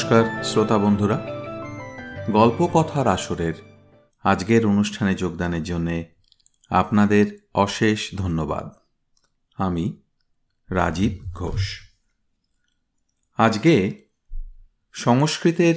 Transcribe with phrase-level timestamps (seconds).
[0.00, 1.26] নমস্কার, শ্রোতা বন্ধুরা।
[2.32, 3.54] গল্প কথার আসরের
[4.22, 6.14] আজকের অনুষ্ঠানে যোগদানের জন্যে
[6.68, 8.70] আপনাদের অশেষ ধন্যবাদ।
[9.56, 10.02] আমি
[10.70, 11.80] রাজীব ঘোষ।
[13.36, 14.04] আজকে
[14.92, 15.74] সংস্কৃতের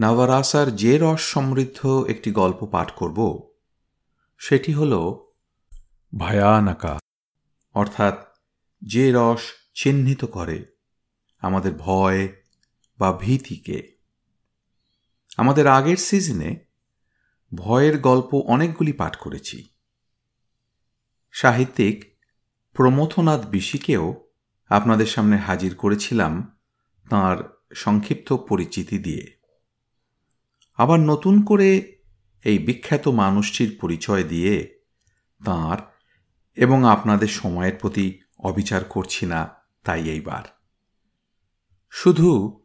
[0.00, 3.48] নবরাসার যে রস সমৃদ্ধ একটি গল্প পাঠ করব,
[4.38, 5.18] সেটি হল
[6.18, 6.98] ভয়ানকা।
[7.74, 8.26] অর্থাৎ
[8.82, 9.40] যে রস
[9.74, 10.64] চিহ্নিত করে
[11.40, 12.28] আমাদের ভয়
[12.98, 13.96] বা ভীতিকে।
[15.36, 16.64] আমাদের আগের সিজনে
[17.54, 19.68] ভয়ের গল্প অনেকগুলি পাঠ করেছি।
[21.32, 22.18] সাহিত্যিক
[22.72, 24.28] প্রমথনাথ বিশিকেও
[24.68, 26.58] আপনাদের সামনে হাজির করেছিলাম
[27.10, 29.38] তার সংক্ষিপ্ত পরিচিতি দিয়ে।
[30.76, 31.96] আবার নতুন করে
[32.44, 34.80] এই বিখ্যাত মানুষটির পরিচয় দিয়ে
[35.44, 35.94] তার
[36.54, 40.42] এবং আপনাদের সময়ের প্রতি অবিচার করছি না তাই এইবার।
[41.90, 42.63] শুধু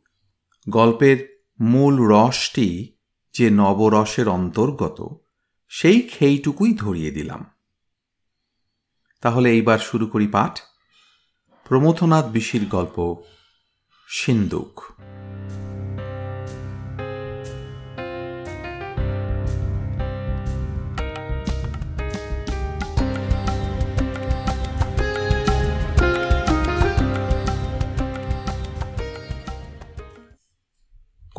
[0.69, 2.93] গল্পের মূল রসটি
[3.33, 5.21] যে নবরসের অন্তর্গত,
[5.69, 7.45] সেই খেইটুকুই ধরিয়ে দিলাম।
[9.21, 10.59] তাহলে এইবার শুরু করি পাঠ।
[11.67, 13.23] প্রমথনাথ বিশির গল্প,
[14.07, 14.83] সিন্দুক।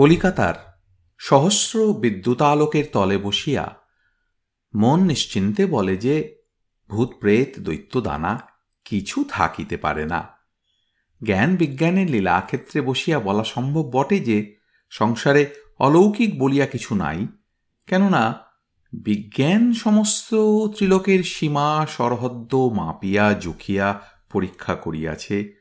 [0.00, 0.54] কলিকাতার
[1.18, 3.76] সহস্র বিদ্যুতালোকের তলে বসিয়া
[4.74, 6.36] মন নিশ্চিন্তে বলে যে,
[6.88, 8.40] ভূত প্রেত দৈত্য দানা
[8.84, 10.28] কিছু থাকিতে পারে না।
[11.24, 14.56] জ্ঞান বিজ্ঞানের লীলাক্ষেত্রে বসিয়া বলা সম্ভব বটে যে,
[14.90, 15.46] সংসারে
[15.78, 17.26] অলৌকিক বলিয়া কিছু নাই,
[17.86, 18.44] কেননা
[18.92, 20.34] বিজ্ঞান সমস্ত
[20.76, 24.00] ত্রিলোকের সীমা সরহদ্দ মাপিয়া জুখিয়া
[24.32, 25.54] পরীক্ষা করিয়াছে,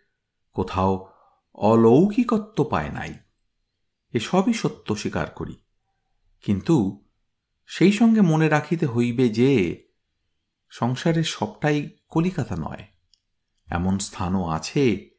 [0.53, 1.09] কোথাও
[1.53, 3.13] অলৌকিকত্ব পায় নাই।
[4.14, 5.56] এসবই সত্য স্বীকার করি।
[6.42, 7.06] কিন্তু
[7.66, 9.84] সেই সঙ্গে মনে রাখিতে হইবে যে
[10.70, 12.88] সংসারের সবটাই কলিকাতা নয়।
[13.68, 15.09] এমন স্থানও আছে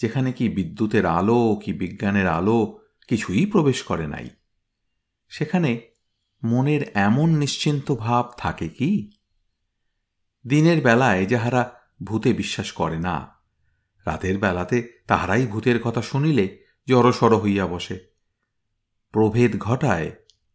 [0.00, 4.30] যেখানে কি বিদ্যুতের আলো, কি বিজ্ঞানের আলো কিছুই প্রবেশ করে নাই।
[5.28, 5.80] সেখানে
[6.44, 9.12] মনের এমন নিশ্চিন্ত ভাব থাকে কি?
[10.46, 13.28] দিনের বেলায় যাহারা ভূতে বিশ্বাস করে না,
[14.06, 18.09] রাতের বেলাতে তাহারাই ভূতের কথা শুনিলে জড়সড় হইয়া বসে।
[19.10, 20.08] প্রভেদ ঘটায়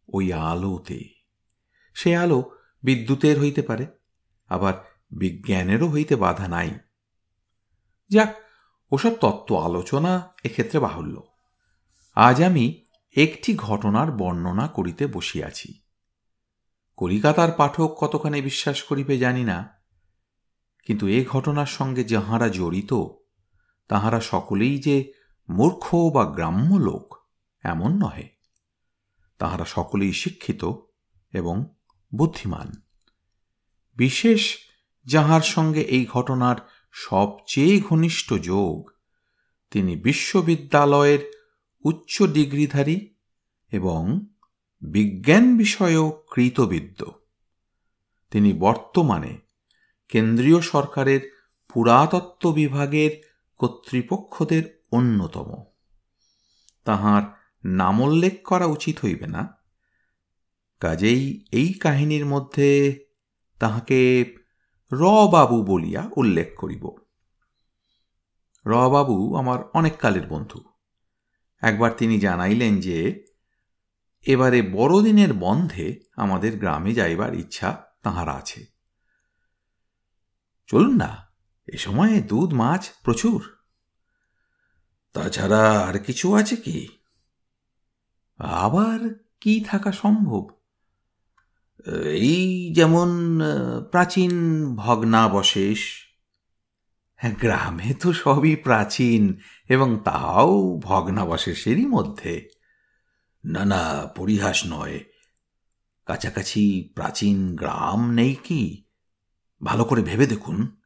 [0.08, 1.00] ওই আলোতে।
[1.94, 2.50] সে আলো
[2.82, 3.86] বিদ্যুতের হইতে পারে,
[4.48, 4.74] আবার
[5.10, 6.70] বিজ্ঞানেরও হইতে বাধা নাই।
[8.08, 8.36] যাক,
[8.90, 11.22] ওসব তত্ত্ব আলোচনা এক্ষেত্রে বাহুল্য।
[12.14, 12.84] আজ আমি
[13.16, 15.80] একটি ঘটনার বর্ণনা করিতে বসিয়াছি।
[16.96, 19.78] কলিকাতার পাঠক কতখানি বিশ্বাস করিবে জানি না,
[20.84, 22.92] কিন্তু এ ঘটনার সঙ্গে যাহারা জড়িত,
[23.88, 25.12] তাহারা সকলেই যে
[25.48, 25.84] মূর্খ
[26.14, 27.06] বা গ্রাম্য লোক,
[27.64, 28.35] এমন নহে।
[29.38, 30.64] তাহারা সকলেই শিক্ষিত
[31.32, 31.74] এবং
[32.14, 32.82] বুদ্ধিমান।
[33.96, 34.58] বিশেষ
[35.04, 36.56] যাহার সঙ্গে এই ঘটনার
[36.92, 38.90] সবচেয়ে ঘনিষ্ঠ যোগ,
[39.70, 41.32] তিনি বিশ্ববিদ্যালয়ের
[41.84, 43.14] উচ্চ ডিগ্রিধারী
[43.70, 44.26] এবং
[44.82, 47.20] বিজ্ঞান বিষয়েও কৃতবিদ্য।
[48.30, 49.38] তিনি বর্তমানে
[50.08, 51.36] কেন্দ্রীয় সরকারের
[51.68, 53.10] পুরাতত্ত্ব বিভাগের
[53.56, 55.64] কর্তৃপক্ষদের অন্যতম।
[56.84, 57.35] তাহার
[57.66, 59.56] নামোল্লেখ করা উচিত হইবে না।
[60.80, 63.00] কাজেই এই কাহিনীর মধ্যে
[63.58, 64.34] তাহাকে
[64.92, 66.96] রবাবু বলিয়া উল্লেখ করিব।
[68.66, 70.64] রবাবু আমার অনেক কালের বন্ধু।
[71.62, 73.24] একবার তিনি জানাইলেন যে,
[74.26, 78.66] এবারে বড়দিনের বন্ধে আমাদের গ্রামে যাইবার ইচ্ছা তাহার আছে।
[80.66, 81.26] চলুন না,
[81.66, 83.56] এ সময়ে দুধ, মাছ প্রচুর।
[85.12, 86.88] তাছাড়া আর কিছু আছে কি?
[88.38, 90.48] আবার কি থাকা সম্ভব?
[92.04, 93.40] এই যেমন
[93.90, 94.32] প্রাচীন
[94.76, 95.78] ভগ্নাবশেষ।
[97.16, 102.48] হ্যাঁ গ্রামে তো সবই প্রাচীন, এবং তাও ভগ্নাবশেষেরই মধ্যে।
[103.44, 105.00] না না, পরিহাস নয়।
[106.06, 108.84] কাছাকাছি প্রাচীন গ্রাম নেই কি?
[109.64, 110.76] ভালো করে ভেবে দেখুন।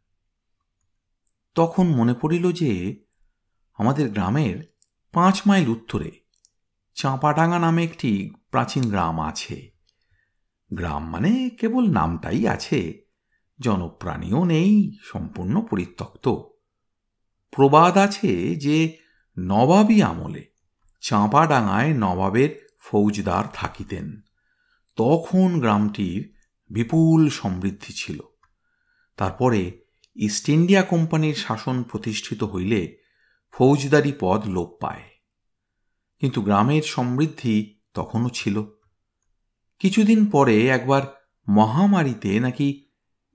[1.55, 3.05] তখন মনে পড়িল যে,
[3.79, 4.77] আমাদের গ্রামের
[5.13, 6.20] পাঁচ মাইল উত্তরে
[6.95, 9.71] চাঁপাডাঙ্গা নামে একটি প্রাচীন গ্রাম আছে।
[10.73, 13.07] গ্রাম মানে কেবল নামটাই আছে।
[13.61, 16.29] জনপ্রাণীও নেই, সম্পূর্ণ পরিত্যক্ত।
[17.51, 18.97] প্রবাদ আছে যে
[19.39, 20.51] নবাবী আমলে
[21.01, 24.21] চাঁপাডাঙ্গায় নবাবের ফৌজদার থাকিতেন।
[24.97, 26.35] তখন গ্রামটির
[26.71, 28.21] বিপুল সমৃদ্ধি ছিল।
[29.17, 29.85] তারপরে
[30.15, 32.99] ইস্ট ইন্ডিয়া কোম্পানির শাসন প্রতিষ্ঠিত হইলে
[33.53, 35.10] ফৌজদারি পদ লোপ পায়।
[36.21, 38.63] কিন্তু গ্রামের সমৃদ্ধি তখনও ছিল।
[39.79, 42.87] কিছুদিন পরে একবার মহামারীতে নাকি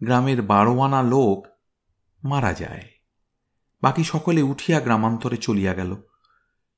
[0.03, 1.47] গ্রামের বারোয়ানা লোক
[2.23, 2.89] মারা যায়।
[3.81, 5.95] বাকি সকলে উঠিয়া গ্রামান্তরে চলিয়া গেল।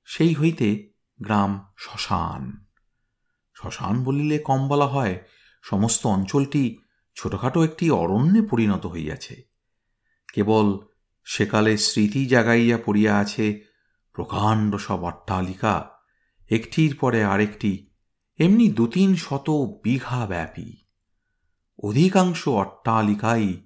[0.06, 2.66] সেই হইতে গ্রাম শ্মশান।
[3.56, 5.20] শ্মশান বলিলে কম বলা হয়,
[5.62, 6.78] সমস্ত অঞ্চলটি
[7.16, 9.44] ছোটখাটো একটি অরণ্যে পরিণত হইয়াছে।
[10.34, 10.80] কেবল
[11.26, 13.64] সেকালে স্মৃতি জাগাইয়া পড়িয়া আছে
[14.14, 15.97] প্রকাণ্ড সব অট্টালিকা
[16.50, 17.90] একটির পরে আরেকটি,
[18.38, 19.50] এমনি দু তিন শত
[19.84, 20.78] বিঘা ব্যাপী।
[21.84, 23.66] অধিকাংশ অট্টালিকাই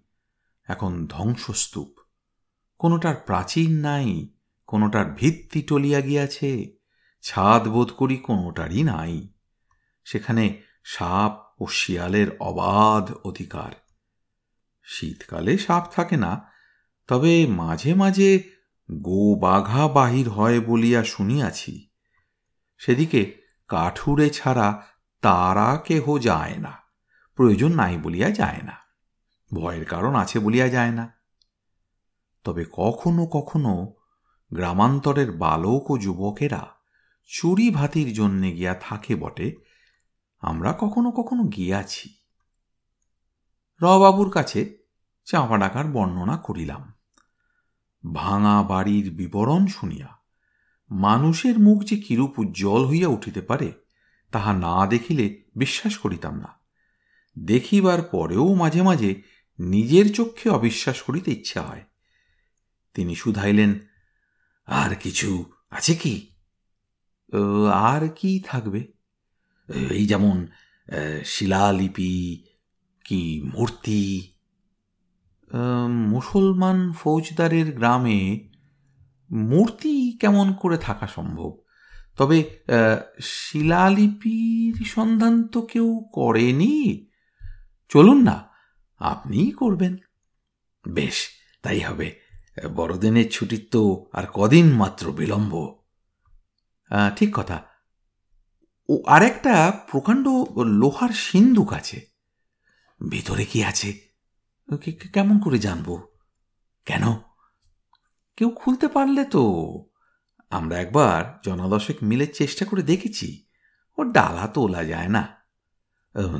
[0.63, 1.99] এখন ধ্বংসস্তূপ।
[2.79, 4.29] কোনোটার প্রাচীন নাই,
[4.67, 6.77] কোনোটার ভিত্তি টলিয়া গিয়াছে,
[7.21, 9.27] ছাদ বোধ করি কোনোটারই নাই।
[10.05, 13.71] সেখানে সাপ ও শিয়ালের অবাধ অধিকার।
[14.83, 16.51] শীতকালে সাপ থাকে না,
[17.07, 18.43] তবে মাঝে মাঝে
[18.91, 21.90] গো বাঘা বাহির হয় বলিয়া শুনিয়াছি।
[22.81, 24.87] সেদিকে কাঠুরে ছাড়া
[25.21, 26.73] তারা কেহ যায় না।
[27.35, 28.77] প্রয়োজন নাই বলিয়া যায় না।
[29.53, 31.13] ভয়ের কারণ আছে বলিয়া যায় না।
[32.43, 33.93] তবে কখনো কখনো
[34.53, 36.67] গ্রামান্তরের বালক ও যুবকেরা
[37.27, 39.55] চুরি ভাতির জন্যে গিয়া থাকে বটে,
[40.39, 42.15] আমরা কখনো কখনো গিয়াছি।
[43.81, 44.77] রবাবুর কাছে
[45.25, 46.93] চাঁপা ডাকার বর্ণনা করিলাম।
[48.13, 50.20] ভাঙা বাড়ির বিবরণ শুনিয়া
[50.91, 53.69] মানুষের মুখ যে কিরূপ উজ্জ্বল হইয়া উঠিতে পারে,
[54.31, 56.51] তাহা না দেখিলে বিশ্বাস করিতাম না।
[57.37, 59.11] দেখিবার পরেও মাঝে মাঝে
[59.59, 61.83] নিজের চক্ষে অবিশ্বাস করিতে ইচ্ছা হয়।
[62.93, 63.71] তিনি শুধাইলেন,
[64.67, 66.15] আর কিছু আছে কি?
[67.89, 68.81] আর কি থাকবে?
[69.89, 70.47] এই যেমন
[71.25, 72.43] শিলালিপি
[73.05, 73.21] কি
[73.55, 74.03] মূর্তি?
[76.09, 78.49] মুসলমান ফৌজদারের গ্রামে
[79.31, 81.51] মূর্তি কেমন করে থাকা সম্ভব?
[82.17, 82.37] তবে
[83.21, 86.75] শিলালিপির সন্ধান তো কেউ করেনি।
[87.89, 88.37] চলুন না,
[88.99, 89.93] আপনিই করবেন।
[90.87, 91.17] বেশ,
[91.61, 92.07] তাই হবে।
[92.75, 95.53] বড়দিনের ছুটির তো আর কদিন মাত্র বিলম্ব।
[97.15, 97.57] ঠিক কথা।
[98.89, 99.55] ও, আরেকটা
[99.91, 100.27] প্রকাণ্ড
[100.79, 101.97] লোহার সিন্ধুক আছে।
[103.09, 103.89] ভিতরে কি আছে?
[105.13, 105.89] কেমন করে জানব?
[106.85, 107.03] কেন?
[108.37, 109.41] কেউ খুলতে পারলে তো
[110.51, 113.45] আমরা একবার জনদশেক মিলে চেষ্টা করে দেখেছি।
[113.97, 115.27] ও ডালা তোলা যায় না।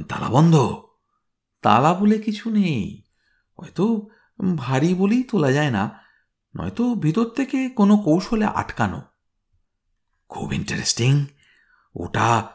[0.10, 0.84] তালা বন্ধ।
[1.62, 3.04] তালা বলে কিছু নেই।
[3.60, 4.08] হয়তো
[4.56, 6.00] ভারী বলেই তোলা যায় না,
[6.56, 9.02] নয়তো ভিতর থেকে কোনো কৌশলে আটকানো।
[10.30, 11.26] খুব ইন্টারেস্টিং
[11.96, 12.48] ওটা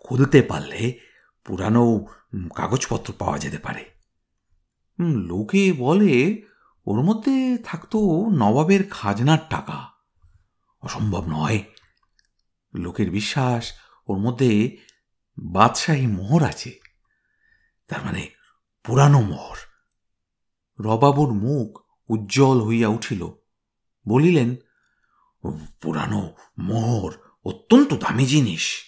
[0.00, 0.98] খুলতে পারলে
[1.44, 2.06] পুরানো
[2.54, 3.84] কাগজপত্র পাওয়া যেতে পারে।
[5.00, 6.42] লোকে বলে
[6.86, 7.98] ওর মধ্যে থাকতো
[8.30, 9.97] নবাবের খাজনার টাকা।
[10.80, 11.62] অসম্ভব নয়।
[12.74, 13.72] লোকের বিশ্বাস,
[14.08, 14.76] ওর মধ্যে
[15.38, 16.78] বাদশাহী মোহর আছে।
[17.88, 18.28] তার মানে
[18.84, 19.56] পুরানো মোহর।
[20.80, 23.28] রবাবুর মুখ উজ্জ্বল হইয়া উঠিল।
[24.08, 24.56] বলিলেন,
[25.80, 27.12] পুরানো মোহর
[27.44, 28.84] অত্যন্ত দামি জিনিস।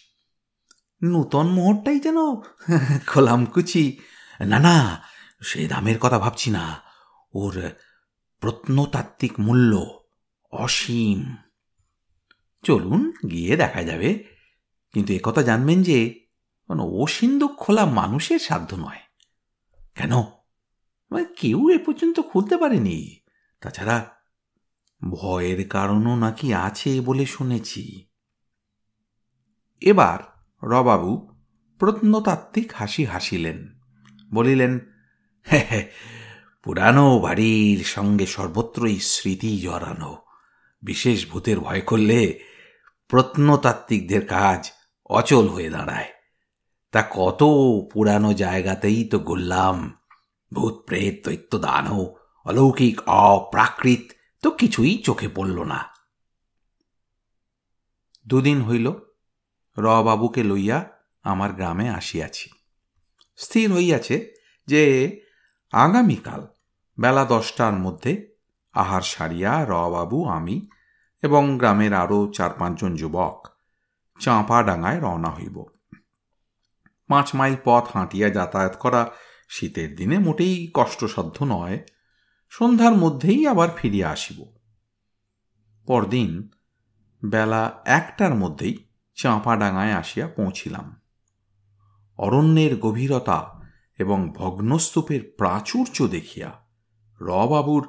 [1.02, 2.16] নূতন মোহরটাই যেন
[3.06, 4.00] খোলামকুচি।
[4.40, 5.02] না না,
[5.42, 6.80] সে দামের কথা ভাবছি না।
[7.34, 7.70] ওর
[8.40, 10.00] প্রত্নতাত্ত্বিক মূল্য
[10.50, 11.36] অসীম।
[12.62, 14.24] চলুন, গিয়ে দেখা যাবে।
[14.92, 16.26] কিন্তু একথা জানবেন যে,
[16.66, 18.98] কোনো সিন্ধুক খোলা মানুষের সাধ্য নয়।
[19.94, 20.14] কেন?
[21.10, 23.16] মানে কেউ এ পর্যন্ত খুলতে পারেনি।
[23.60, 24.10] তাছাড়া,
[25.10, 28.06] ভয়ের কারণও নাকি আছে বলে শুনেছি।
[29.80, 30.18] এবার
[30.68, 31.28] রবাবু
[31.78, 33.78] প্রত্নতাত্ত্বিক হাসি হাসিলেন।
[34.34, 34.78] বলিলেন
[36.62, 40.16] পুরানো বাড়ির সঙ্গে সর্বত্রই স্মৃতি জড়ানো।
[40.82, 42.49] বিশেষ ভূতের ভয় করলে
[43.10, 44.72] প্রত্নতাত্ত্বিকদের কাজ
[45.04, 46.08] অচল হয়ে দাঁড়ায়।
[46.92, 47.42] তা কত
[47.92, 49.98] পুরানো জায়গাতেই তো গড়লাম।
[50.54, 52.14] ভূত, প্রেত, দৈত্য দানও
[52.44, 54.12] অলৌকিক, অপ্রাকৃত
[54.42, 55.86] তো কিছুই চোখে পড়ল না।
[58.26, 58.92] দুদিন হইল,
[59.78, 60.84] রবাবুকে লইয়া
[61.22, 62.50] আমার গ্রামে আসিয়াছি।
[63.36, 64.34] স্থির হইয়াছে
[64.66, 64.82] যে
[65.72, 66.46] আগামীকাল
[67.00, 68.36] বেলা দশটার মধ্যে
[68.72, 70.68] আহার সারিয়া রবাবু, আমি
[71.22, 73.46] এবং গ্রামের আরও চার পাঁচজন যুবক
[74.20, 75.64] চাঁপা ডাঙায় রওনা হইব।
[77.08, 79.10] পাঁচ মাইল পথ হাঁটিয়া যাতায়াত করা
[79.48, 81.84] শীতের দিনে মোটেই কষ্টসাধ্য নয়।
[82.50, 84.56] সন্ধ্যার মধ্যেই আবার ফিরিয়া আসিব।
[85.86, 86.48] পরদিন
[87.24, 91.00] বেলা একটার মধ্যেই চাঁপাডাঙায় আসিয়া পৌঁছিলাম।
[92.16, 93.60] অরণ্যের গভীরতা
[93.98, 96.66] এবং ভগ্নস্তূপের প্রাচুর্য দেখিয়া
[97.20, 97.88] রবাবুর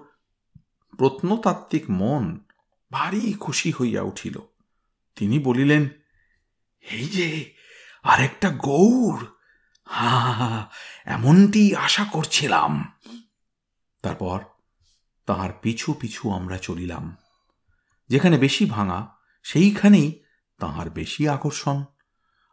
[0.97, 2.45] প্রত্নতাত্ত্বিক মন
[2.91, 4.39] ভারী খুশি হইয়া উঠিল।
[5.15, 5.89] তিনি বলিলেন,
[6.81, 7.53] এই যে
[8.03, 9.25] আরেকটা গৌড়
[9.83, 10.69] হা
[11.05, 13.00] এমনটি আশা করছিলাম।
[14.01, 14.43] তারপর
[15.25, 17.17] তাহার পিছু পিছু আমরা চলিলাম।
[18.10, 19.07] যেখানে বেশি ভাঙা,
[19.43, 20.24] সেইখানেই
[20.60, 21.83] তাহার বেশি আকর্ষণ।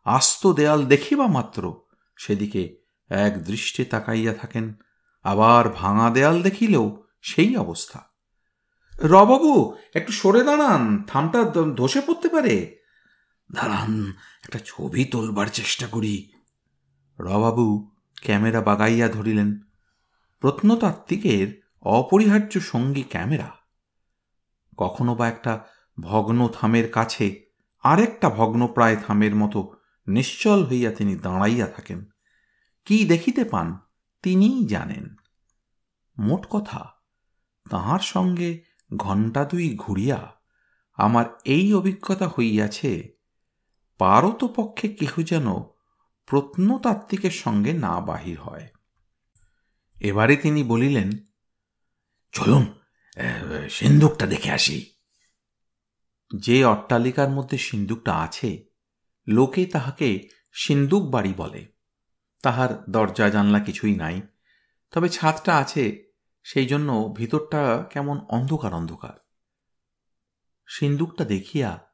[0.04, 1.80] আস্ত দেয়াল দেখিবা মাত্র
[2.16, 2.76] সেদিকে
[3.08, 4.74] এক দৃষ্টে তাকাইয়া থাকেন।
[5.22, 8.07] আবার ভাঙা দেয়াল দেখিলেও সেই অবস্থা।
[8.98, 11.44] রবাবু, একটু সরে দাঁড়ান। থামটা
[11.76, 12.78] ধসে পড়তে পারে।
[13.52, 14.12] দাঁড়ান,
[14.44, 16.32] একটা ছবি তোলবার চেষ্টা করি।
[17.18, 17.90] রবাবু
[18.22, 19.60] ক্যামেরা বাগাইয়া ধরিলেন।
[20.40, 23.50] প্রত্নতাত্ত্বিকের অপরিহার্য সঙ্গী ক্যামেরা।
[24.76, 25.64] কখনো বা একটা
[26.00, 27.44] ভগ্ন থামের কাছে,
[27.82, 29.76] আরেকটা ভগ্নপ্রায় থামের মতো
[30.06, 32.04] নিশ্চল হইয়া তিনি দাঁড়াইয়া থাকেন।
[32.84, 33.78] কি দেখিতে পান,
[34.22, 35.16] তিনিই জানেন।
[36.18, 36.90] মোট কথা,
[37.70, 40.40] তাহার সঙ্গে ঘণ্টা দুই ঘুরিয়া
[40.92, 43.12] আমার এই অভিজ্ঞতা হইয়াছে
[43.98, 45.54] পারতপক্ষে কেহ যেন
[46.26, 48.68] প্রত্নতাত্ত্বিকের সঙ্গে না বাহির হয়।
[50.00, 51.12] এবারে তিনি বলিলেন,
[52.32, 52.74] চলুন
[53.70, 54.94] সিন্দুকটা দেখে আসি।
[56.36, 58.64] যে অট্টালিকার মধ্যে সিন্দুকটা আছে,
[59.28, 61.72] লোকে তাহাকে সিন্দুক বাড়ি বলে।
[62.42, 64.20] তাহার দরজা জানলা কিছুই নাই,
[64.90, 66.07] তবে ছাদটা আছে
[66.42, 69.28] সেই জন্য ভিতরটা কেমন অন্ধকার অন্ধকার।
[70.66, 71.88] সিন্দুকটা দেখিয়া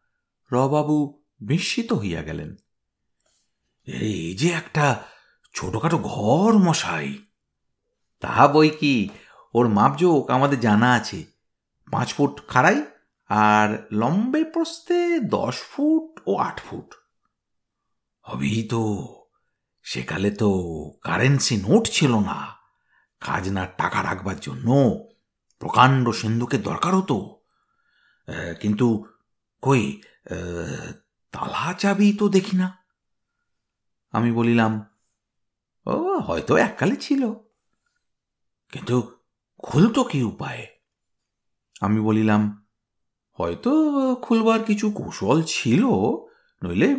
[0.53, 2.57] রবাবু বিস্মিত হইয়া গেলেন।
[3.87, 5.05] এই যে একটা
[5.55, 7.19] ছোটখাটো ঘর মশাই।
[8.21, 9.09] তাহা বই কি?
[9.55, 11.25] ওর মাপজোক আমাদের জানা আছে।
[11.91, 12.83] পাঁচ ফুট খাড়াই
[13.29, 16.95] আর লম্বে প্রস্তে দশ ফুট ও আট ফুট।
[18.23, 19.09] হবেই তো,
[19.83, 20.51] সেকালে তো
[21.03, 22.54] কারেন্সি নোট ছিল না।
[23.21, 24.99] খাজনার টাকা রাখবার জন্য
[25.59, 27.41] প্রকাণ্ড সিন্ধুকের দরকার হতো।
[28.61, 29.07] কিন্তু
[29.63, 30.03] কই
[31.33, 32.79] তালা চাবি তো দেখি না।
[34.13, 34.87] আমি বলিলাম,
[35.87, 37.33] ও, হয়তো এককালে ছিল।
[38.73, 39.19] কিন্তু
[39.59, 40.67] খুলতো কি উপায়ে?
[41.81, 42.67] আমি বলিলাম,
[43.33, 43.71] হয়তো
[44.15, 45.87] খুলবার কিছু কৌশল ছিল,
[46.65, 46.97] নইলে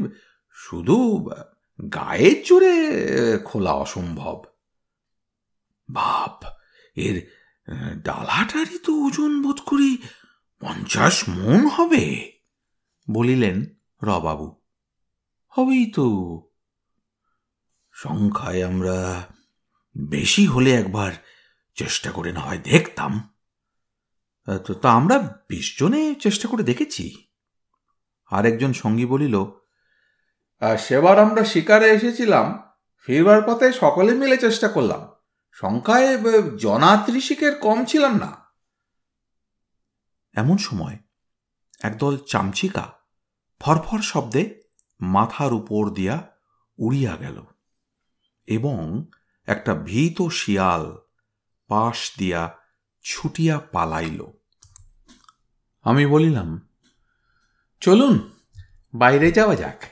[0.51, 1.29] শুধু
[1.93, 2.73] গায়ের জোরে
[3.45, 4.43] খোলা অসম্ভব।
[5.89, 6.43] বাপ,
[6.95, 7.29] এর
[7.95, 9.97] ডালাটারই তো ওজন বোধ করি
[10.59, 12.31] পঞ্চাশ মন হবে,
[13.09, 13.65] বলিলেন
[14.03, 14.61] রবাবু।
[15.47, 16.05] হবেই তো।
[17.91, 19.27] সংখ্যায় আমরা
[19.97, 21.11] বেশি হলে একবার
[21.75, 23.33] চেষ্টা করে না হয় দেখতাম।
[24.65, 27.27] তো, তা আমরা বিশ জনে চেষ্টা করে দেখেছি।
[28.31, 29.45] আরেকজন সঙ্গী বলিল
[30.77, 32.59] সেবার আমরা শিকারে এসেছিলাম,
[33.05, 35.14] ফিরবার পথে সকলে মিলে চেষ্টা করলাম।
[35.55, 36.17] সংখ্যায়
[36.57, 38.37] জনাত্রিশিকের কম ছিলাম না।
[40.33, 40.97] এমন সময়
[41.81, 42.91] একদল চামচিকা
[43.59, 44.61] ফরফর শব্দে
[45.01, 46.27] মাথার উপর দিয়া
[46.77, 47.45] উড়িয়া গেল
[48.47, 49.05] এবং
[49.45, 50.97] একটা ভীত শিয়াল
[51.67, 52.57] পাশ দিয়া
[53.03, 54.25] ছুটিয়া পালাইল।
[55.83, 56.69] আমি বলিলাম,
[57.79, 58.31] চলুন,
[58.93, 59.83] বাইরে যাওয়া যাক।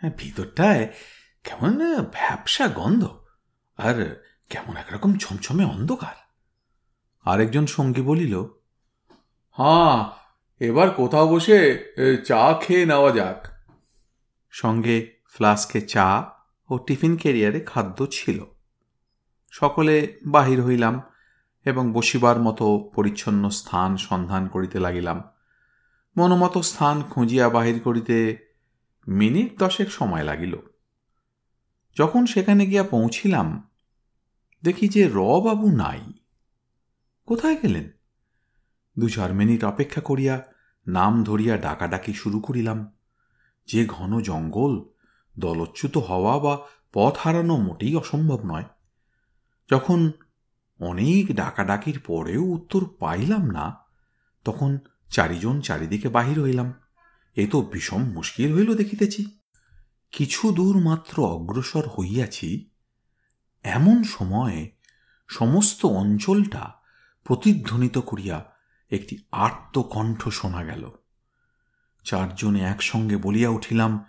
[0.00, 0.92] হ্যাঁ ভিতরটায়
[1.44, 3.24] কেমন ভ্যাবসা গন্ধ।
[3.76, 6.16] আর কেমন একরকম ছমছমে অন্ধকার।
[7.24, 8.34] আরেকজন সঙ্গী বলিল
[9.58, 9.96] হ্যাঁ
[10.64, 11.58] এবার কোথাও বসে
[12.24, 13.40] চা খেয়ে নেওয়া যাক।
[14.50, 14.96] সঙ্গে
[15.32, 16.30] ফ্লাস্কে চা
[16.70, 18.44] ও টিফিন ক্যারিয়ারে খাদ্য ছিল।
[19.50, 19.94] সকলে
[20.26, 21.02] বাহির হইলাম
[21.64, 25.18] এবং বসিবার মতো পরিচ্ছন্ন স্থান সন্ধান করিতে লাগিলাম।
[26.16, 28.16] মনোমত স্থান খুঁজিয়া বাহির করিতে
[29.08, 30.54] মিনিট দশেক সময় লাগিল।
[31.96, 33.71] যখন সেখানে গিয়া পৌঁছিলাম
[34.64, 36.00] দেখি যে রবাবু নাই।
[37.26, 37.90] কোথায় গেলেন?
[38.98, 40.42] দু চার মিনিট অপেক্ষা করিয়া
[40.86, 42.92] নাম ধরিয়া ডাকাডাকি শুরু করিলাম।
[43.66, 44.84] যে ঘন জঙ্গল,
[45.38, 46.58] দলচ্যুত হওয়া বা
[46.92, 48.64] পথ হারানো মোটেই অসম্ভব নয়।
[49.70, 50.12] যখন
[50.80, 53.76] অনেক ডাকাডাকির পরেও উত্তর পাইলাম না,
[54.44, 54.78] তখন
[55.10, 56.74] চারিজন চারিদিকে বাহির হইলাম।
[57.36, 59.38] এ তো বিষম মুশকিল হইল দেখিতেছি।
[60.12, 62.71] কিছু দূর মাত্র অগ্রসর হইয়াছি
[63.62, 64.70] এমন সময়ে
[65.28, 66.72] সমস্ত অঞ্চলটা
[67.24, 68.52] প্রতিধ্বনিত করিয়া
[68.90, 70.90] একটি আর্তকণ্ঠ শোনা গেল।
[72.04, 74.04] চারজনে একসঙ্গে বলিয়া উঠিলাম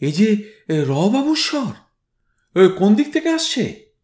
[0.00, 3.94] এই যে রবাবুস্বর কোন দিক থেকে আসছে?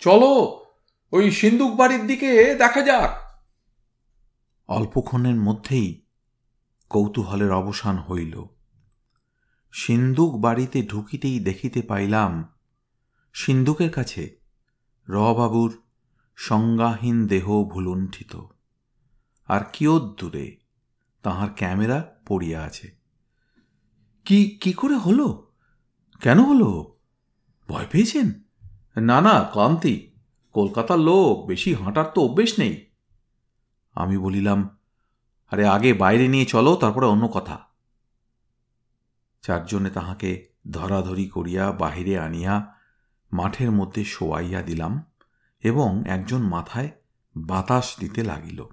[0.00, 0.64] চলো,
[1.12, 3.40] ওই সিন্দুক বাড়ির দিকে দেখা যাক।
[4.68, 6.06] অল্পক্ষণের মধ্যেই
[6.90, 8.44] কৌতূহলের অবসান হইল।
[9.72, 12.54] সিন্দুক বাড়িতে ঢুকিতেই দেখিতে পাইলাম
[13.32, 14.36] সিন্দুকের কাছে
[15.08, 15.82] রবাবুর
[16.36, 18.36] সংজ্ঞাহীন দেহ ভুলুণ্ঠিত।
[19.46, 20.56] আর কিয়ত দূরে
[21.22, 22.96] তাহার ক্যামেরা পড়িয়া আছে।
[24.24, 25.52] কি কি করে হলো?
[26.20, 26.96] কেন হলো?
[27.68, 28.32] ভয় পেয়েছেন?
[28.96, 30.12] না না, ক্লান্তি।
[30.52, 32.90] কলকাতার লোক, বেশি হাঁটার তো অভ্যেস নেই।
[33.92, 34.78] আমি বলিলাম,
[35.50, 37.60] আরে আগে বাইরে নিয়ে চলো, তারপরে অন্য কথা।
[39.42, 42.81] চারজনে তাহাকে ধরাধরি করিয়া বাহিরে আনিয়া
[43.32, 45.04] মাঠের মধ্যে শোয়াইয়া দিলাম
[45.62, 46.90] এবং একজন মাথায়
[47.36, 48.66] বাতাস দিতে লাগিল।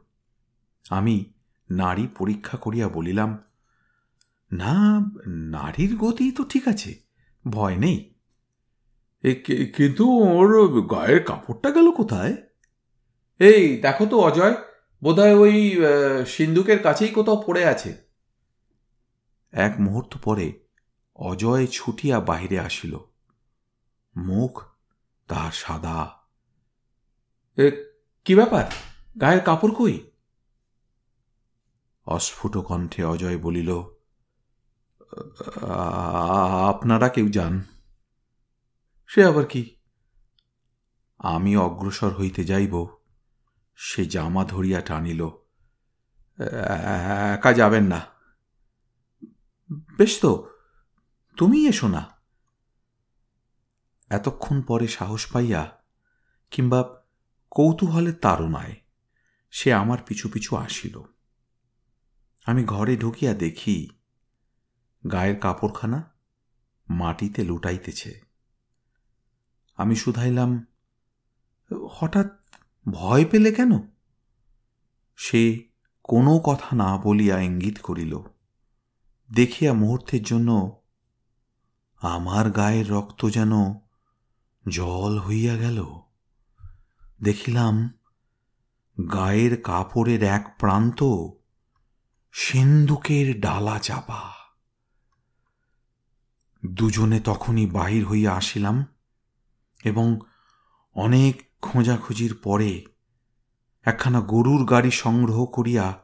[0.90, 1.34] আমি
[1.70, 3.38] নারী পরীক্ষা করিয়া বলিলাম
[4.52, 4.74] না
[5.28, 6.96] নারীর গতি তো ঠিক আছে
[7.48, 8.16] ভয় নেই।
[9.76, 12.36] কিন্তু ওর গায়ের কাপড়টা গেল কোথায়?
[13.40, 14.56] এই দেখো তো অজয়
[15.04, 15.82] বোধহয় ওই
[16.28, 17.98] সিন্ধুকের কাছেই কোথাও পড়ে আছে।
[19.52, 20.60] এক মুহূর্ত পরে
[21.16, 22.98] অজয় ছুটিয়া বাহিরে আসিল।
[24.18, 24.64] মুখ
[25.28, 26.20] তাহার সাদা।
[27.58, 27.72] এ,
[28.26, 28.72] কি ব্যাপার?
[29.22, 30.12] গায়ের কাপড় কই?
[32.06, 33.84] অস্ফুট কণ্ঠে অজয় বলিল
[36.70, 37.64] আপনারা কেউ যান।
[39.08, 39.76] সে আবার কি?
[41.18, 42.88] আমি অগ্রসর হইতে যাইব।
[43.76, 45.30] সে জামা ধরিয়া টানিল
[47.34, 48.02] একা যাবেন না।
[49.72, 50.50] বেশ তো
[51.38, 52.19] তুমি এসো না।
[54.10, 55.84] এতক্ষণ পরে সাহস পাইয়া
[56.52, 57.04] কিংবা
[57.52, 58.76] কৌতূহলের তারণায়
[59.52, 61.02] সে আমার পিছু পিছু আসিল।
[62.46, 63.90] আমি ঘরে ঢুকিয়া দেখি
[65.12, 66.12] গায়ের কাপড়খানা
[66.90, 68.22] মাটিতে লুটাইতেছে।
[69.78, 70.66] আমি শুধাইলাম,
[71.92, 72.46] হঠাৎ
[72.92, 73.80] ভয় পেলে কেন?
[75.16, 75.64] সে
[76.04, 78.20] কোনো কথা না বলিয়া ইঙ্গিত করিল।
[79.34, 80.82] দেখিয়া মুহূর্তের জন্য
[82.02, 83.52] আমার গায়ের রক্ত যেন
[84.70, 85.86] জল হইয়া গেল।
[87.24, 87.90] দেখিলাম
[89.14, 91.04] গায়ের কাপড়ের এক প্রান্ত
[92.32, 94.34] সিন্দুকের ডালা চাপা।
[96.66, 98.86] দুজনে তখনই বাহির হইয়া আসিলাম
[99.84, 100.20] এবং
[100.94, 102.86] অনেক খোঁজাখুঁজির পরে
[103.84, 106.04] একখানা গরুর গাড়ি সংগ্রহ করিয়া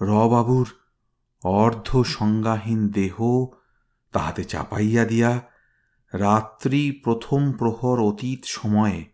[0.00, 0.68] রবাবুর
[1.44, 3.46] অর্ধ সংজ্ঞাহীন দেহ
[4.12, 5.40] তাহাতে চাপাইয়া দিয়া
[6.12, 9.10] রাত্রি প্রথম প্রহর অতীত সময়ে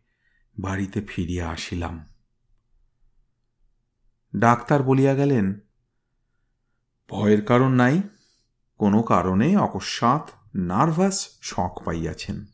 [0.61, 2.05] বাড়িতে ফিরিয়া আসিলাম।
[4.37, 5.61] ডাক্তার বলিয়া গেলেন,
[7.11, 8.03] ভয়ের কারণ নাই,
[8.79, 12.45] কোনো কারণে অকস্মাৎ নার্ভাস শখ পাইয়াছেন।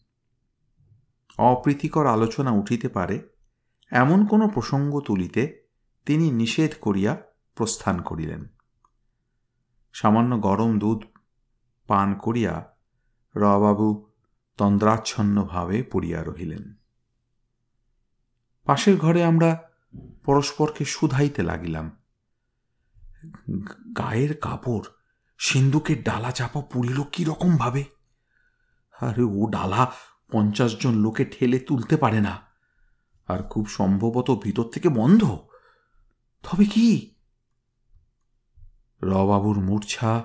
[1.38, 3.28] অপ্রীতিকর আলোচনা উঠিতে পারে,
[3.90, 5.68] এমন কোনো প্রসঙ্গ তুলিতে
[6.06, 7.16] তিনি নিষেধ করিয়া
[7.54, 8.46] প্রস্থান করিলেন।
[9.92, 11.04] সামান্য গরম দুধ
[11.86, 12.76] পান করিয়া
[13.36, 14.07] রবাবু
[14.58, 16.74] তন্দ্রাচ্ছন্নভাবে পড়িয়া রহিলেন।
[18.64, 19.70] পাশের ঘরে আমরা
[20.24, 21.90] পরস্পরকে শুধাইতে লাগিলাম।
[23.98, 24.84] গায়ের কাপড়,
[25.38, 27.84] সিন্ধুকের ডালা চাপা পুড়িল কীরকম ভাবে
[29.00, 29.92] আরে ও ডালা
[30.32, 32.40] পঞ্চাশ জন লোকে ঠেলে তুলতে পারে না।
[33.26, 35.24] আর খুব সম্ভবত ভিতর থেকে বন্ধ।
[36.42, 37.14] তবে কি?
[39.02, 40.24] রবাবুর মূর্ছা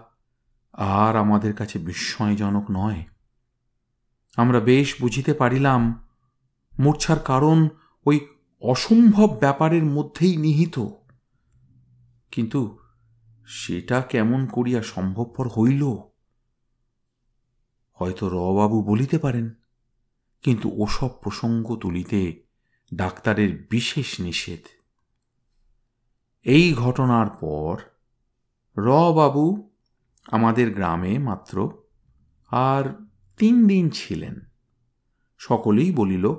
[0.73, 3.05] আর আমাদের কাছে বিস্ময়জনক নয়।
[4.35, 6.07] আমরা বেশ বুঝিতে পারিলাম,
[6.79, 7.69] মূর্ছার কারণ
[8.05, 8.27] ওই
[8.61, 10.79] অসম্ভব ব্যাপারের মধ্যেই নিহিত।
[12.31, 12.77] কিন্তু
[13.47, 15.83] সেটা কেমন করিয়া সম্ভবপর হইল?
[17.93, 19.51] হয়তো রবাবু বলিতে পারেন,
[20.41, 22.43] কিন্তু ওসব প্রসঙ্গ তুলিতে
[22.93, 24.59] ডাক্তারের বিশেষ নিষেধ।
[26.43, 27.77] এই ঘটনার পর
[28.77, 29.69] রবাবু
[30.31, 31.71] আমাদের গ্রামে মাত্র
[32.47, 33.05] আর
[33.37, 34.39] তিন দিন ছিলেন।
[35.37, 36.33] সকলেই বলিল,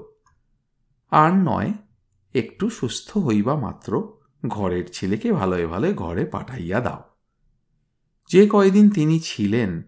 [1.11, 1.73] আর নয়,
[2.35, 4.13] একটু সুস্থ হইবা মাত্র।
[4.49, 7.03] ঘরের ছেলেকে ভালোয় ভালোয় ঘরে পাঠাইয়া দাও।
[8.29, 9.83] যে কয়দিন তিনি ছিলেন,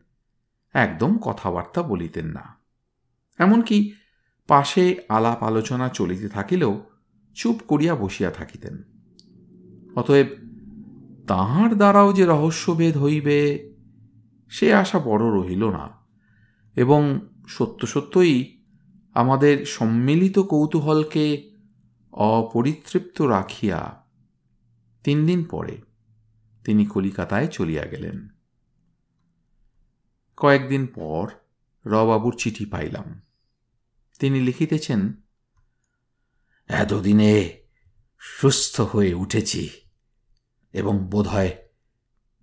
[0.72, 2.58] একদম কথাবার্তা বলিতেন না।
[3.38, 3.92] এমনকি
[4.46, 6.84] পাশে আলাপ আলোচনা চলিতে থাকিলেও
[7.34, 8.82] চুপ করিয়া বসিয়া থাকিতেন।
[9.96, 10.26] অতএব
[11.26, 13.72] তাহার দ্বারাও যে রহস্যভেদ হইবে,
[14.50, 16.05] সে আশা বড় রহিল না।
[16.76, 18.64] এবং সত্য সত্যই
[19.14, 21.54] আমাদের সম্মিলিত কৌতূহলকে
[22.12, 24.06] অপরিতৃপ্ত রাখিয়া
[25.04, 25.82] তিন দিন পরে
[26.64, 28.28] তিনি কলিকাতায় চলিয়া গেলেন।
[30.36, 31.30] কয়েকদিন পর
[31.86, 33.20] রবাবুর চিঠি পাইলাম।
[34.18, 35.12] তিনি লিখিতেছেন,
[36.68, 37.60] এতদিনে
[38.18, 39.70] সুস্থ হয়ে উঠেছি
[40.72, 41.56] এবং বোধহয়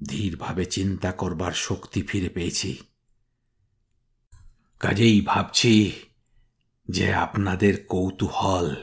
[0.08, 2.78] ধীরভাবে চিন্তা করবার শক্তি ফিরে পেয়েছি।
[4.84, 5.92] কাজেই ভাবছি
[6.90, 8.76] যে আপনাদের কৌতূহল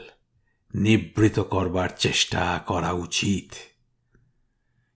[0.75, 3.53] নিবৃত করবার চেষ্টা করা উচিত।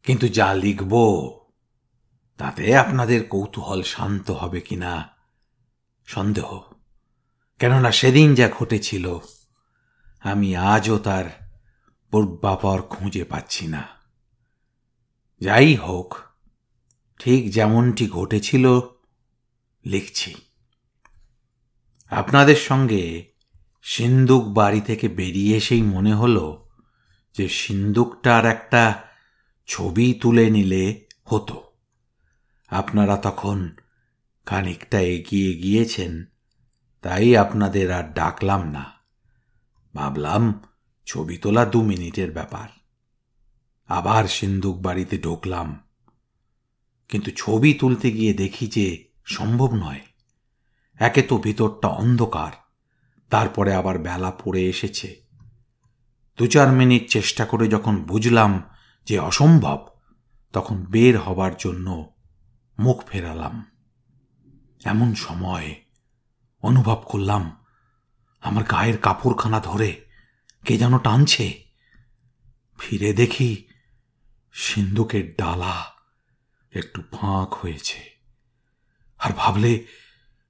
[0.04, 0.94] কিন্তু যা লিখব,
[2.38, 5.10] তাতে আপনাদের কৌতূহল শান্ত হবে কিনা
[6.06, 6.62] সন্দেহ।
[7.60, 9.18] কেননা সেদিন যা ঘটেছিল,
[10.20, 11.54] আমি আজও তার
[12.12, 13.88] পূর্বাপর খুঁজে পাচ্ছি না।
[15.42, 16.16] যাই হোক,
[17.20, 18.80] ঠিক যেমনটি ঘটেছিল,
[19.86, 20.36] লিখছি।
[22.10, 23.34] আপনাদের সঙ্গে
[23.84, 26.70] সিন্দুক বাড়ি থেকে বেরিয়ে এসেই মনে হলো
[27.38, 29.04] যে সিন্দুকটার একটা
[29.68, 31.64] ছবি তুলে নিলে হতো।
[32.68, 33.76] আপনারা তখন
[34.46, 36.26] খানিকটা এগিয়ে গিয়েছেন,
[37.02, 38.86] তাই আপনাদের আর ডাকলাম না।
[39.96, 40.62] ভাবলাম
[41.06, 42.70] ছবি তোলা দু মিনিটের ব্যাপার।
[43.88, 45.80] আবার সিন্দুক বাড়িতে ঢুকলাম।
[47.08, 50.02] কিন্তু ছবি তুলতে গিয়ে দেখি যে সম্ভব নয়।
[51.00, 52.52] একে তো ভিতরটা অন্ধকার।
[53.30, 55.22] তারপরে আবার বেলা পড়ে এসেছে।
[56.38, 58.64] দু চার মিনিট চেষ্টা করে যখন বুঝলাম
[59.06, 59.88] যে অসম্ভব,
[60.54, 62.14] তখন বের হবার জন্য
[62.80, 63.72] মুখ ফেরালাম।
[64.86, 65.76] এমন সময়
[66.62, 67.66] অনুভব করলাম,
[68.42, 70.06] আমার গায়ের কাপড়খানা ধরে
[70.66, 71.64] কে যেন টানছে।
[72.80, 73.68] ফিরে দেখি
[74.54, 75.86] সিন্ধুকের ডালা
[76.72, 78.00] একটু ফাঁক হয়েছে।
[79.18, 79.86] আর ভাবলে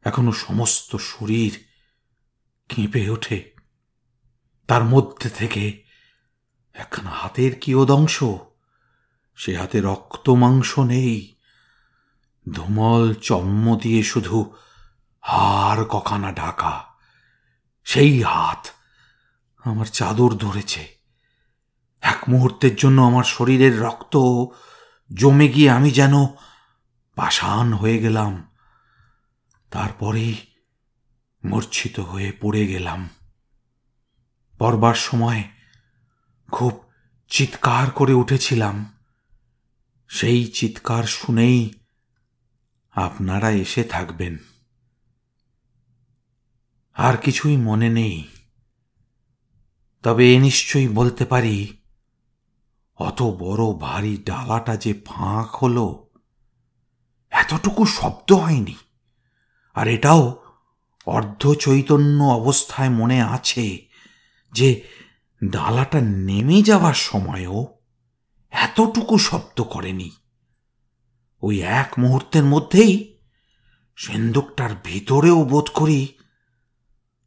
[0.05, 1.65] এখনও সমস্ত শরীর
[2.69, 3.55] কেঁপে ওঠে।
[4.67, 5.83] তার মধ্যে থেকে
[6.73, 8.23] একখানা হাতের কিয়দংশ
[9.35, 11.35] সে হাতে রক্ত মাংস নেই।
[12.53, 14.55] ধুমল, চর্ম দিয়ে শুধু
[15.21, 16.85] হার কখানা ঢাকা।
[17.83, 18.67] সেই হাত
[19.63, 20.95] আমার চাদর ধরেছে।
[22.01, 24.17] এক মুহূর্তের জন্য আমার শরীরের রক্ত
[25.13, 26.13] জমে গিয়ে আমি যেন
[27.15, 28.54] পাষাণ হয়ে গেলাম।
[29.75, 30.35] তারপরেই
[31.45, 33.09] মূর্ছিত হয়ে পড়ে গেলাম।
[34.57, 35.43] পড়বার সময়
[36.51, 36.83] খুব
[37.29, 38.93] চিৎকার করে উঠেছিলাম।
[40.07, 41.73] সেই চিৎকার শুনেই
[42.91, 44.37] আপনারা এসে থাকবেন।
[46.93, 48.27] আর কিছুই মনে নেই।
[50.03, 51.77] তবে এ নিশ্চয়ই বলতে পারি,
[52.95, 56.09] অত বড় ভারী ডালাটা যে ফাঁক হলো,
[57.29, 58.75] এতটুকু শব্দ হয়নি।
[59.75, 60.45] আর এটাও
[61.05, 63.85] অর্ধ চৈতন্য অবস্থায় মনে আছে
[64.53, 64.83] যে
[65.43, 67.67] ডালাটা নেমে যাওয়ার সময়ও
[68.51, 70.11] এতটুকু শব্দ করেনি।
[71.41, 73.17] ওই এক মুহূর্তের মধ্যেই
[73.95, 76.07] সেন্দুকটার ভিতরেও বোধ করি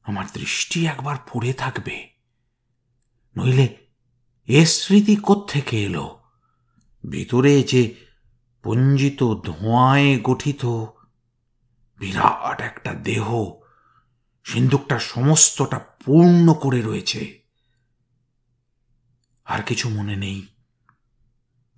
[0.03, 2.09] আমার দৃষ্টি একবার পড়ে থাকবে।
[3.37, 3.77] নইলে
[4.47, 5.17] এ স্মৃতি
[5.49, 6.19] থেকে এলো?
[7.11, 7.95] ভিতরে যে
[8.63, 10.87] পঞ্জিত ধোঁয়ায় গঠিত
[11.99, 13.53] বিরাট একটা দেহ।
[14.45, 17.43] সিন্দুকটা সমস্তটা পূর্ণ করে রয়েছে।
[19.45, 20.47] আর কিছু মনে নেই।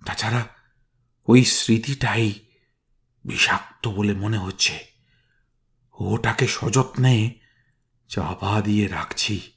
[0.05, 0.47] তাছাড়া
[1.27, 2.33] ওই স্মৃতিটাই
[3.25, 4.79] বিষাক্ত বলে মনে হচ্ছে।
[5.93, 7.39] ওটাকে সযত্নে
[8.07, 9.51] চাপা দিয়ে রাখছি।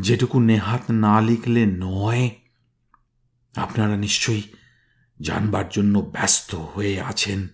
[0.00, 2.30] যেটুকু নেহাত না লিখলে নয়।
[3.56, 4.42] আপনারা নিশ্চয়ই
[5.20, 7.48] জানবার জন্য ব্যস্ত হয়ে আছেন।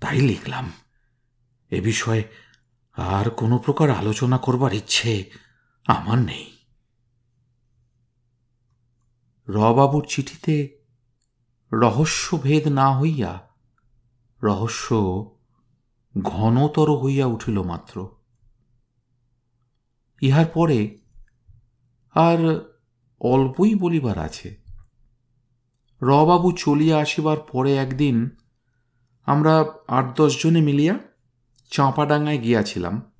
[0.00, 0.72] তাই লিখলাম।
[1.74, 2.24] এ বিষয়ে
[2.92, 5.30] আর কোনো প্রকার আলোচনা করবার ইচ্ছে
[5.86, 6.56] আমার নেই।
[9.48, 10.54] রবাবুর চিঠিতে
[11.72, 13.32] রহস্য ভেদ না হইয়া
[14.42, 14.88] রহস্য
[16.22, 18.08] ঘনতর হইয়া উঠিল মাত্র।
[20.20, 20.80] ইহার পরে
[22.14, 22.40] আর
[23.20, 24.48] অল্পই বলিবার আছে।
[26.02, 28.16] রবাবু চলিয়া আসিবার পরে একদিন
[29.26, 29.54] আমরা
[29.88, 30.94] আট দশ জনে মিলিয়া
[31.70, 33.12] চাঁপাডাঙ্গায় গিয়াছিলাম,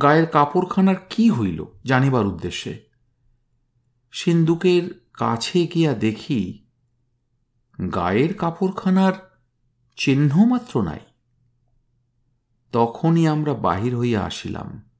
[0.00, 2.90] গায়ের কাপড়খানার কি হইল জানিবার উদ্দেশ্যে?
[4.12, 6.66] সিন্দুকের কাছে গিয়া দেখি
[7.94, 9.12] গায়ের কাপড়খানার
[9.96, 11.00] চিহ্ন মাত্র নাই।
[12.72, 14.90] তখনই আমরা বাহির হইয়া আসিলাম।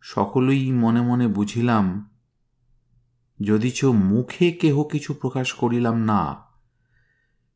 [0.00, 2.14] সকলেই মনে মনে বুঝিলাম,
[3.42, 6.36] যদিচ মুখে কেহ কিছু প্রকাশ করিলাম না,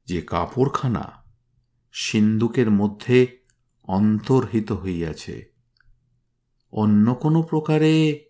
[0.06, 1.17] যে কাপড়খানা
[1.92, 3.38] সিন্দুকের মধ্যে
[3.82, 5.52] অন্তর্হিত হইয়াছে।
[6.72, 8.24] অন্য কোনো প্রকারে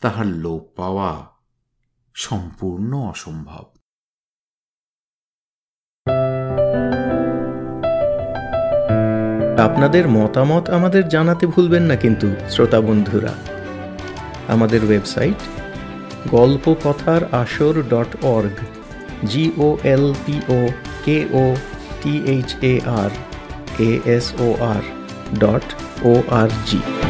[0.00, 1.30] তাহার লোপ পাওয়া
[2.14, 3.64] সম্পূর্ণ অসম্ভব।
[9.58, 13.34] আপনাদের মতামত আমাদের জানাতে ভুলবেন না কিন্তু, শ্রোতা বন্ধুরা।
[14.48, 15.34] আমাদের ওয়েবসাইট
[16.30, 18.64] গল্প কথার আসর dot org
[19.26, 20.68] G O L P O
[21.04, 21.56] K O
[22.02, 23.12] T H A R
[23.78, 24.82] A S O R
[25.38, 25.64] dot
[26.04, 27.01] O R G.